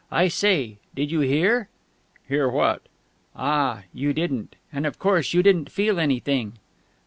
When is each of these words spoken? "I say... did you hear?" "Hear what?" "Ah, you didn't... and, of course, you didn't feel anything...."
"I 0.11 0.29
say... 0.29 0.79
did 0.95 1.11
you 1.11 1.19
hear?" 1.19 1.69
"Hear 2.27 2.49
what?" 2.49 2.81
"Ah, 3.35 3.83
you 3.93 4.13
didn't... 4.13 4.55
and, 4.73 4.87
of 4.87 4.97
course, 4.97 5.31
you 5.31 5.43
didn't 5.43 5.69
feel 5.71 5.99
anything...." 5.99 6.57